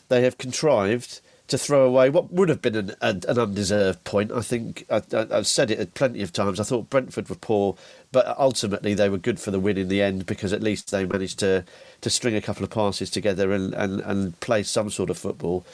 [0.09, 4.31] they have contrived to throw away what would have been an, an, an undeserved point.
[4.31, 6.59] I think I, have said it plenty of times.
[6.59, 7.75] I thought Brentford were poor,
[8.11, 11.05] but ultimately they were good for the win in the end because at least they
[11.05, 11.63] managed to,
[12.01, 15.65] to string a couple of passes together and, and, and play some sort of football.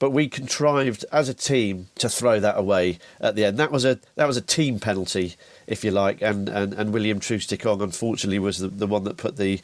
[0.00, 3.58] But we contrived as a team to throw that away at the end.
[3.58, 7.20] That was a that was a team penalty, if you like, and, and, and William
[7.20, 9.60] Troost-Ekong unfortunately was the, the one that put the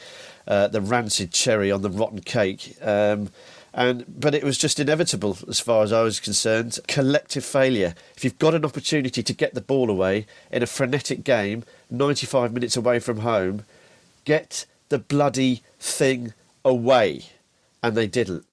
[0.46, 2.76] uh, the rancid cherry on the rotten cake.
[2.82, 3.30] Um,
[3.76, 6.80] and but it was just inevitable as far as I was concerned.
[6.88, 7.94] Collective failure.
[8.16, 12.54] If you've got an opportunity to get the ball away in a frenetic game, 95
[12.54, 13.64] minutes away from home,
[14.24, 16.32] get the bloody thing
[16.64, 17.26] away,
[17.82, 18.46] and they didn't.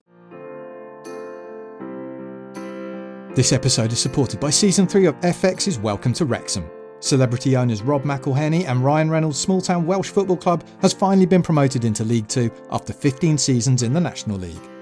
[3.34, 6.70] This episode is supported by season three of FX's Welcome to Wrexham.
[7.00, 11.42] Celebrity owners Rob McElhenney and Ryan Reynolds' small town Welsh football club has finally been
[11.42, 14.73] promoted into League Two after 15 seasons in the National League.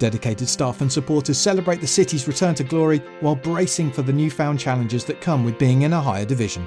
[0.00, 4.58] Dedicated staff and supporters celebrate the city's return to glory while bracing for the newfound
[4.58, 6.66] challenges that come with being in a higher division.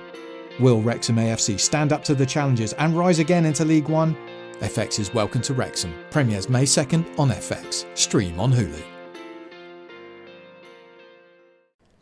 [0.60, 4.16] Will Wrexham AFC stand up to the challenges and rise again into League One?
[4.60, 5.96] FX is Welcome to Wrexham.
[6.12, 7.86] Premieres May 2nd on FX.
[7.98, 8.84] Stream on Hulu.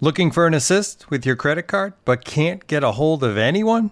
[0.02, 3.92] Looking for an assist with your credit card but can't get a hold of anyone?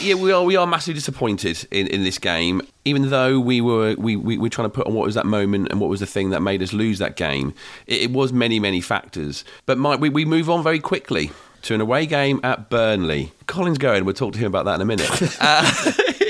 [0.00, 2.62] Yeah, we are we are massively disappointed in, in this game.
[2.84, 5.68] Even though we were we, we were trying to put on what was that moment
[5.70, 7.54] and what was the thing that made us lose that game.
[7.86, 9.44] It, it was many many factors.
[9.64, 11.30] But Mike, we, we move on very quickly
[11.62, 13.32] to an away game at Burnley.
[13.46, 14.04] Colin's going.
[14.04, 15.10] We'll talk to him about that in a minute.
[15.40, 15.92] uh,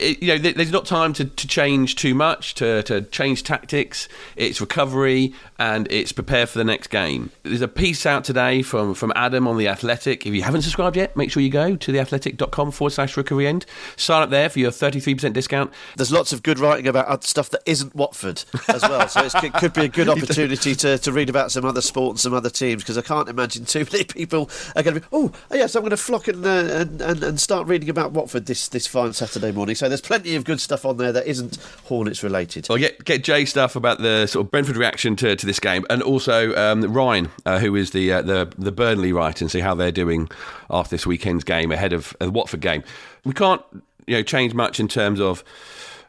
[0.00, 4.08] it, you know, there's not time to, to change too much, to, to change tactics.
[4.36, 7.30] It's recovery and it's prepare for the next game.
[7.42, 10.26] There's a piece out today from, from Adam on The Athletic.
[10.26, 13.66] If you haven't subscribed yet, make sure you go to theathletic.com forward slash rookery end.
[13.96, 15.70] Sign up there for your 33% discount.
[15.96, 19.06] There's lots of good writing about stuff that isn't Watford as well.
[19.08, 22.20] so it could be a good opportunity to, to read about some other sport and
[22.20, 25.30] some other teams because I can't imagine too many people are going to be, oh,
[25.52, 28.68] yes, I'm going to flock and, uh, and, and, and start reading about Watford this,
[28.68, 29.74] this fine Saturday morning.
[29.74, 32.68] So there's plenty of good stuff on there that isn't Hornets related.
[32.68, 35.84] Well, get get Jay stuff about the sort of Brentford reaction to, to this game,
[35.90, 39.60] and also um, Ryan, uh, who is the uh, the the Burnley writer, and see
[39.60, 40.28] how they're doing
[40.70, 42.82] after this weekend's game ahead of the Watford game.
[43.24, 43.62] We can't
[44.06, 45.44] you know change much in terms of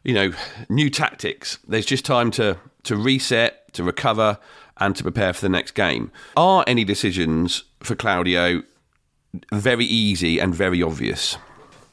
[0.04, 0.34] you know
[0.70, 1.60] new tactics.
[1.68, 4.38] There's just time to to reset, to recover,
[4.78, 6.12] and to prepare for the next game.
[6.36, 8.64] Are any decisions for Claudio
[9.54, 11.38] very easy and very obvious?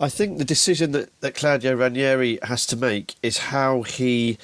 [0.00, 4.38] I think the decision that, that Claudio Ranieri has to make is how he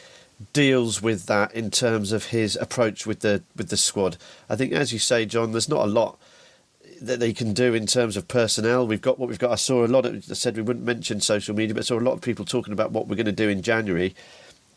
[0.52, 4.16] deals with that in terms of his approach with the with the squad.
[4.50, 6.18] I think, as you say, John, there's not a lot
[7.00, 8.86] that they can do in terms of personnel.
[8.86, 9.52] We've got what we've got.
[9.52, 10.24] I saw a lot of.
[10.28, 12.72] I said we wouldn't mention social media, but I saw a lot of people talking
[12.72, 14.14] about what we're going to do in January.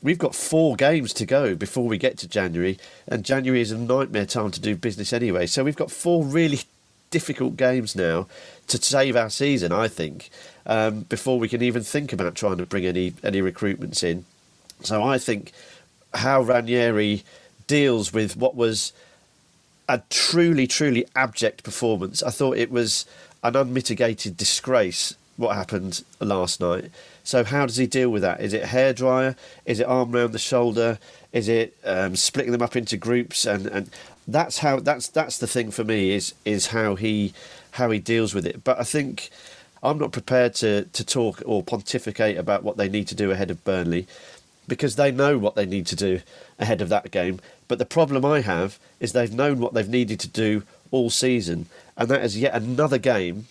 [0.03, 3.77] We've got four games to go before we get to January, and January is a
[3.77, 5.47] nightmare time to do business anyway.
[5.47, 6.59] So we've got four really
[7.09, 8.27] difficult games now
[8.67, 9.71] to save our season.
[9.71, 10.29] I think
[10.65, 14.25] um, before we can even think about trying to bring any any recruitments in.
[14.83, 15.51] So I think
[16.13, 17.23] how Ranieri
[17.67, 18.93] deals with what was
[19.89, 22.21] a truly, truly abject performance.
[22.21, 23.05] I thought it was
[23.43, 26.89] an unmitigated disgrace what happened last night.
[27.23, 28.41] So how does he deal with that?
[28.41, 29.35] Is it hairdryer?
[29.65, 30.97] Is it arm round the shoulder?
[31.31, 33.45] Is it um, splitting them up into groups?
[33.45, 33.89] And, and
[34.27, 37.33] that's how that's that's the thing for me is is how he
[37.71, 38.63] how he deals with it.
[38.63, 39.29] But I think
[39.81, 43.51] I'm not prepared to, to talk or pontificate about what they need to do ahead
[43.51, 44.07] of Burnley
[44.67, 46.19] because they know what they need to do
[46.59, 47.39] ahead of that game.
[47.67, 51.67] But the problem I have is they've known what they've needed to do all season,
[51.95, 53.47] and that is yet another game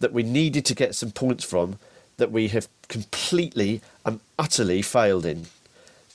[0.00, 1.78] that we needed to get some points from
[2.18, 5.46] that we have completely and utterly failed in.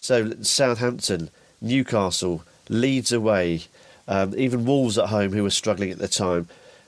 [0.02, 1.30] So Southampton,
[1.62, 3.64] Newcastle, Leeds away,
[4.08, 6.48] um, even Wolves at home who were struggling at the time.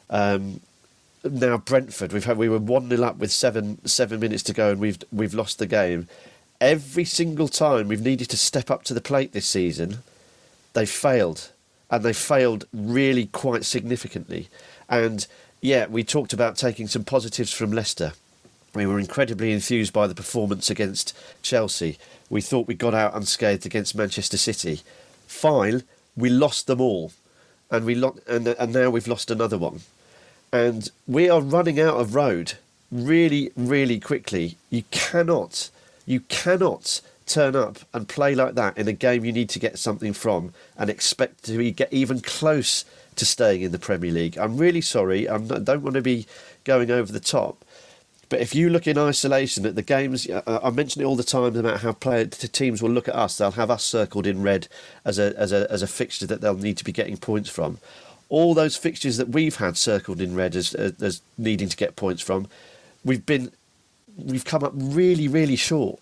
[0.09, 0.61] Um,
[1.23, 2.13] now Brentford.
[2.13, 4.99] We've had we were one 0 up with seven seven minutes to go, and we've
[5.11, 6.07] we've lost the game.
[6.61, 9.99] Every single time we've needed to step up to the plate this season,
[10.73, 11.51] they've failed,
[11.89, 14.49] and they failed really quite significantly.
[14.87, 15.25] And
[15.61, 18.13] yeah, we talked about taking some positives from Leicester.
[18.73, 21.97] We were incredibly enthused by the performance against Chelsea.
[22.29, 24.81] We thought we got out unscathed against Manchester City.
[25.27, 25.83] Fine,
[26.17, 27.11] we lost them all,
[27.71, 29.81] and we lo- and and now we've lost another one
[30.55, 32.53] and we are running out of road
[32.89, 34.57] really, really quickly.
[34.69, 35.69] You cannot,
[36.05, 39.77] you cannot turn up and play like that in a game you need to get
[39.77, 42.85] something from and expect to get even close
[43.17, 44.37] to staying in the Premier League.
[44.37, 45.27] I'm really sorry.
[45.27, 46.25] I don't want to be
[46.63, 47.64] going over the top.
[48.29, 51.55] But if you look in isolation at the games, I mention it all the time
[51.55, 53.37] about how player, teams will look at us.
[53.37, 54.67] They'll have us circled in red
[55.05, 57.77] as a, as a as a fixture that they'll need to be getting points from
[58.29, 62.21] all those fixtures that we've had circled in red as, as needing to get points
[62.21, 62.47] from,
[63.03, 63.51] we've been
[64.17, 65.99] we've come up really, really short,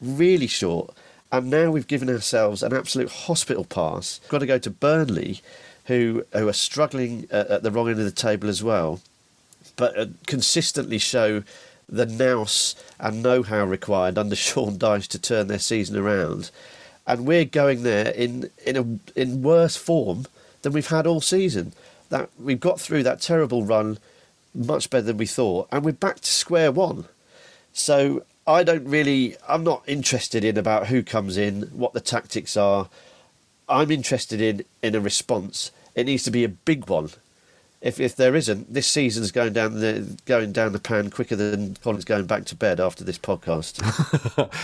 [0.00, 0.94] really short,
[1.32, 4.20] and now we've given ourselves an absolute hospital pass.
[4.22, 5.40] We've got to go to Burnley,
[5.86, 9.00] who who are struggling at, at the wrong end of the table as well,
[9.76, 11.42] but uh, consistently show
[11.88, 16.50] the nous and know-how required under Sean Dyche to turn their season around,
[17.06, 20.26] and we're going there in in a in worse form
[20.62, 21.72] than we've had all season.
[22.10, 23.98] That we've got through that terrible run
[24.54, 27.06] much better than we thought, and we're back to square one.
[27.72, 29.36] So I don't really.
[29.48, 32.88] I'm not interested in about who comes in, what the tactics are.
[33.68, 35.70] I'm interested in in a response.
[35.94, 37.10] It needs to be a big one.
[37.84, 41.76] If if there isn't, this season's going down the going down the pan quicker than
[41.76, 43.82] Colin's going back to bed after this podcast.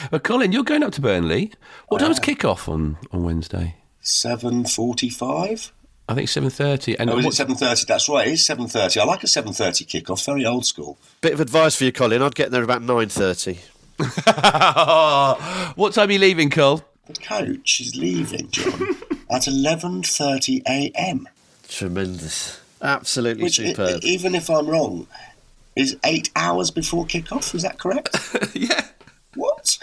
[0.10, 1.52] But Colin, you're going up to Burnley.
[1.88, 3.76] What time's uh, kick off on, on Wednesday?
[4.00, 5.70] Seven forty-five.
[6.08, 6.98] I think seven thirty.
[6.98, 7.84] And Oh, is it seven thirty?
[7.86, 8.26] That's right.
[8.26, 8.98] It is seven thirty.
[8.98, 10.24] I like a seven thirty kickoff.
[10.24, 10.96] Very old school.
[11.20, 12.22] Bit of advice for you, Colin.
[12.22, 13.58] I'd get there about nine thirty.
[13.98, 16.82] what time are you leaving, Cole?
[17.06, 18.96] The coach is leaving, John,
[19.30, 21.28] at eleven thirty a.m.
[21.68, 24.00] Tremendous, absolutely Which, superb.
[24.02, 25.06] even if I'm wrong,
[25.76, 27.54] is eight hours before kickoff.
[27.54, 28.16] Is that correct?
[28.54, 28.86] yeah.
[29.34, 29.78] What?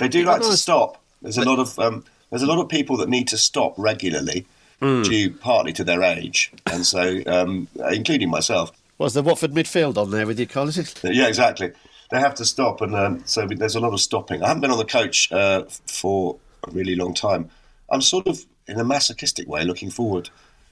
[0.00, 1.02] they do like to stop.
[1.22, 4.46] There's a lot of um, there's a lot of people that need to stop regularly,
[4.80, 8.72] due partly to their age, and so um, including myself.
[8.98, 10.72] Was the Watford midfield on there with you, Colin?
[11.02, 11.72] Yeah, exactly.
[12.10, 14.42] They have to stop, and um, so there's a lot of stopping.
[14.42, 16.36] I haven't been on the coach uh, for
[16.66, 17.50] a really long time.
[17.90, 20.30] I'm sort of, in a masochistic way, looking forward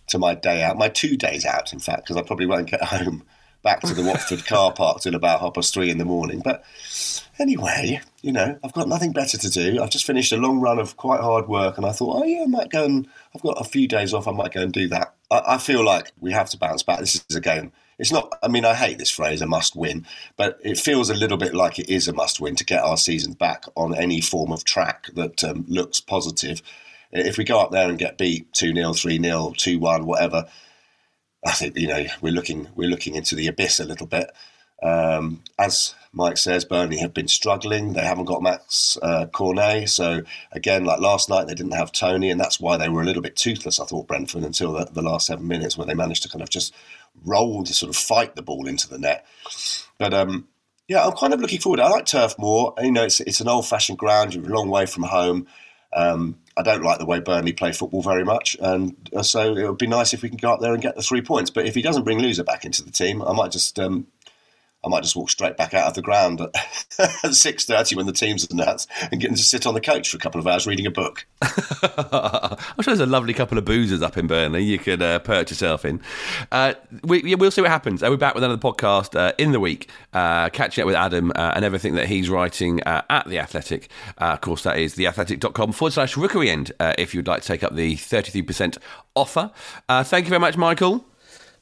[0.09, 2.83] to my day out, my two days out, in fact, because I probably won't get
[2.85, 3.25] home
[3.63, 6.41] back to the Watford car park till about half past three in the morning.
[6.45, 6.65] But
[7.39, 9.81] anyway, you know, I've got nothing better to do.
[9.81, 12.43] I've just finished a long run of quite hard work, and I thought, oh yeah,
[12.43, 14.29] I might go and I've got a few days off.
[14.29, 15.15] I might go and do that.
[15.31, 17.01] I, I feel like we have to bounce back.
[17.01, 17.73] This is a game.
[17.99, 18.33] It's not.
[18.43, 21.55] I mean, I hate this phrase, a must win, but it feels a little bit
[21.55, 24.65] like it is a must win to get our season back on any form of
[24.65, 26.63] track that um, looks positive.
[27.13, 30.47] If we go up there and get beat two 0 three 0 two one, whatever,
[31.45, 34.31] I think you know we're looking we're looking into the abyss a little bit.
[34.83, 37.93] Um, as Mike says, Burnley have been struggling.
[37.93, 42.31] They haven't got Max uh, Cornet, so again, like last night, they didn't have Toney,
[42.31, 43.79] and that's why they were a little bit toothless.
[43.79, 46.51] I thought Brentford until the, the last seven minutes, where they managed to kind of
[46.51, 46.75] just
[47.25, 49.25] roll to sort of fight the ball into the net.
[49.99, 50.49] But um,
[50.89, 51.81] yeah, I'm kind of looking forward.
[51.81, 52.75] I like Turf Moor.
[52.83, 54.35] You know, it's it's an old fashioned ground.
[54.35, 55.47] You're a long way from home.
[55.95, 59.67] Um, I don't like the way Burnley play football very much, and uh, so it
[59.67, 61.51] would be nice if we can go up there and get the three points.
[61.51, 64.07] But if he doesn't bring Louza back into the team, I might just um,
[64.85, 68.13] I might just walk straight back out of the ground at six thirty when the
[68.13, 70.47] team's are announced and get him to sit on the couch for a couple of
[70.47, 71.25] hours reading a book.
[71.43, 75.51] I'm sure there's a lovely couple of boozers up in Burnley you could uh, perch
[75.51, 76.01] yourself in.
[76.51, 76.75] Uh,
[77.05, 78.03] we, we'll see what happens.
[78.03, 81.53] We're back with another podcast uh, in the week, uh, catching up with Adam uh,
[81.55, 83.89] and everything that he's writing uh, at The Athletic.
[84.19, 87.75] Of course, that is theathletic.com forward slash rookery end if you'd like to take up
[87.75, 88.79] the 33%
[89.15, 89.53] offer.
[89.89, 91.05] Thank you very much, Michael.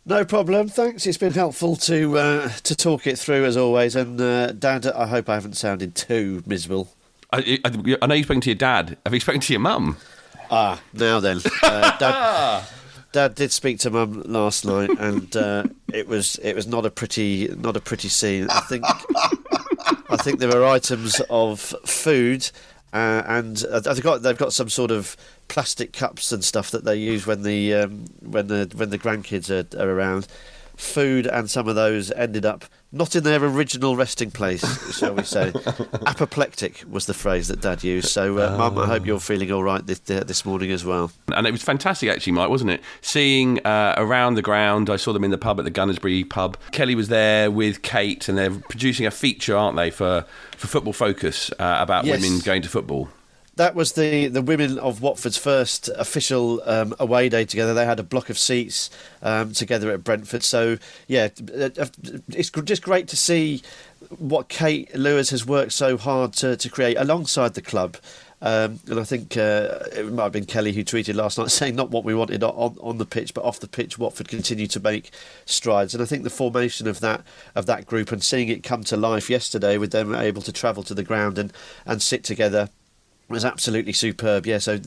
[0.06, 0.68] No problem.
[0.68, 1.06] Thanks.
[1.06, 3.94] It's been helpful to uh, to talk it through as always.
[3.94, 6.88] And uh, Dad, I hope I haven't sounded too miserable.
[7.32, 8.96] I, I, I know you've spoken to your dad.
[9.04, 9.96] Have you spoken to your mum?
[10.50, 12.64] Ah, now then, uh, Dad.
[13.12, 16.90] Dad did speak to Mum last night, and uh, it was it was not a
[16.90, 18.48] pretty not a pretty scene.
[18.48, 18.84] I think
[20.08, 22.48] I think there were items of food,
[22.92, 25.16] uh, and uh, they've got they've got some sort of
[25.48, 29.50] plastic cups and stuff that they use when the um, when the when the grandkids
[29.50, 30.26] are, are around.
[30.80, 34.62] Food and some of those ended up not in their original resting place,
[34.98, 35.52] shall we say?
[36.06, 38.08] Apoplectic was the phrase that Dad used.
[38.08, 41.12] So, uh, Mum, I hope you're feeling all right this uh, this morning as well.
[41.34, 42.80] And it was fantastic, actually, Mike, wasn't it?
[43.02, 46.56] Seeing uh, around the ground, I saw them in the pub at the Gunnersbury pub.
[46.72, 50.24] Kelly was there with Kate, and they're producing a feature, aren't they, for,
[50.56, 52.20] for Football Focus uh, about Yes.
[52.22, 53.08] women going to football.
[53.60, 57.74] That was the, the women of Watford's first official um, away day together.
[57.74, 58.88] They had a block of seats
[59.20, 60.42] um, together at Brentford.
[60.42, 61.86] So, yeah, uh, uh,
[62.30, 63.62] it's just great to see
[64.16, 67.98] what Kate Lewis has worked so hard to, to create alongside the club.
[68.40, 71.76] Um, and I think uh, it might have been Kelly who tweeted last night saying
[71.76, 74.80] not what we wanted on, on the pitch, but off the pitch, Watford continue to
[74.80, 75.10] make
[75.44, 75.92] strides.
[75.92, 77.20] And I think the formation of that
[77.54, 80.82] of that group and seeing it come to life yesterday with them able to travel
[80.84, 81.52] to the ground and,
[81.84, 82.70] and sit together
[83.30, 84.46] was absolutely superb.
[84.46, 84.78] Yeah, so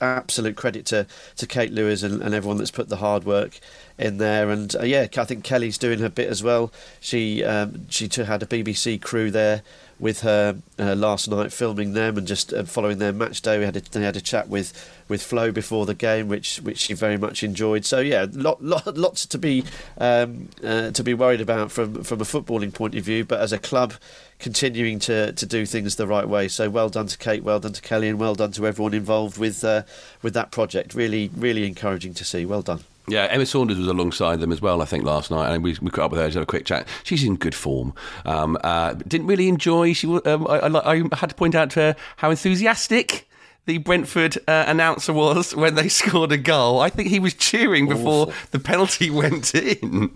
[0.00, 3.58] absolute credit to, to Kate Lewis and, and everyone that's put the hard work
[3.98, 4.50] in there.
[4.50, 6.72] And uh, yeah, I think Kelly's doing her bit as well.
[7.00, 9.62] She um, she had a BBC crew there
[10.00, 13.58] with her uh, last night, filming them and just uh, following their match day.
[13.58, 14.72] We had a, they had a chat with
[15.08, 17.84] with Flo before the game, which which she very much enjoyed.
[17.84, 19.64] So yeah, lot, lot, lots to be
[19.98, 23.52] um, uh, to be worried about from from a footballing point of view, but as
[23.52, 23.94] a club
[24.38, 26.48] continuing to, to do things the right way.
[26.48, 29.38] So well done to Kate, well done to Kelly, and well done to everyone involved
[29.38, 29.82] with uh,
[30.22, 30.94] with that project.
[30.94, 32.44] Really, really encouraging to see.
[32.44, 32.84] Well done.
[33.08, 35.90] Yeah, Emma Saunders was alongside them as well, I think, last night, and we, we
[35.90, 36.86] caught up with her to have a quick chat.
[37.04, 37.94] She's in good form.
[38.24, 39.92] Um, uh, didn't really enjoy.
[39.92, 43.28] She, um, I, I, I had to point out to her how enthusiastic
[43.66, 46.80] the Brentford uh, announcer was when they scored a goal.
[46.80, 50.10] I think he was cheering before the penalty went in,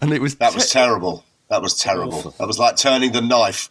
[0.00, 1.24] and it was That was terrible.
[1.48, 2.34] That was terrible.
[2.38, 3.68] That was like turning the knife.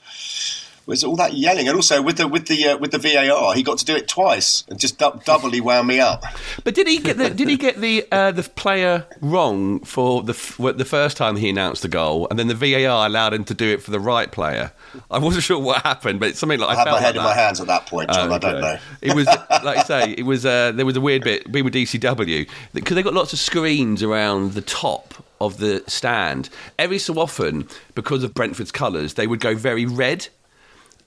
[0.86, 3.64] Was all that yelling, and also with the with the uh, with the VAR, he
[3.64, 6.26] got to do it twice and just du- doubly wound me up.
[6.64, 10.34] But did he get the did he get the uh, the player wrong for the
[10.34, 13.54] f- the first time he announced the goal, and then the VAR allowed him to
[13.54, 14.74] do it for the right player?
[15.10, 17.16] I wasn't sure what happened, but it's something like I, I, had my head like
[17.16, 18.32] in my hands at that point, John.
[18.32, 18.78] I don't know.
[19.02, 21.50] It was like I say, it was uh, there was a weird bit.
[21.50, 26.50] We were DCW because they got lots of screens around the top of the stand.
[26.80, 30.28] Every so often, because of Brentford's colours, they would go very red.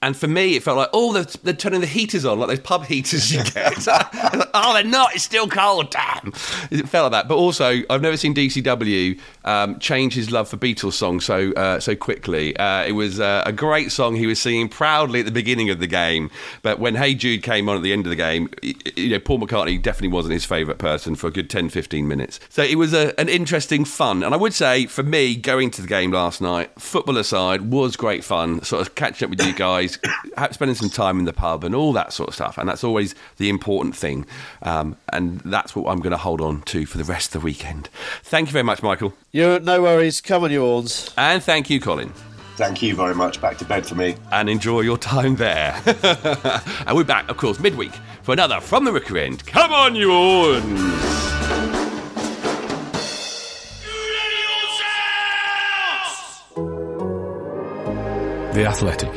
[0.01, 2.59] And for me, it felt like, oh, they're, they're turning the heaters on, like those
[2.59, 3.87] pub heaters you get.
[4.53, 5.15] oh, they're not.
[5.15, 5.89] It's still cold.
[5.89, 6.33] Damn.
[6.69, 7.27] It felt like that.
[7.27, 11.79] But also, I've never seen DCW um, change his love for Beatles songs so uh,
[11.79, 12.55] so quickly.
[12.57, 15.79] Uh, it was uh, a great song he was singing proudly at the beginning of
[15.79, 16.29] the game.
[16.61, 19.39] But when Hey Jude came on at the end of the game, you know, Paul
[19.39, 22.39] McCartney definitely wasn't his favourite person for a good 10, 15 minutes.
[22.49, 24.23] So it was a, an interesting fun.
[24.23, 27.95] And I would say, for me, going to the game last night, football aside, was
[27.95, 28.61] great fun.
[28.63, 29.86] Sort of catching up with you guys,
[30.37, 32.57] ha- spending some time in the pub and all that sort of stuff.
[32.57, 34.25] And that's always the important thing.
[34.61, 37.45] Um, and that's what I'm going to hold on to for the rest of the
[37.45, 37.89] weekend.
[38.23, 39.13] Thank you very much, Michael.
[39.31, 40.21] You no worries.
[40.21, 41.13] Come on, you horns.
[41.17, 42.11] And thank you, Colin.
[42.55, 43.39] Thank you very much.
[43.39, 44.15] Back to bed for me.
[44.31, 45.79] and enjoy your time there.
[46.87, 47.91] and we're back, of course, midweek
[48.23, 49.45] for another From the Rookery End.
[49.45, 50.97] Come on, you horns!
[58.53, 59.16] The Athletic.